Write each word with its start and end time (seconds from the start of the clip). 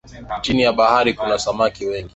Chini 0.41 0.63
ya 0.63 0.73
bahari 0.73 1.13
kuna 1.13 1.39
samaki 1.39 1.85
wengi 1.85 2.09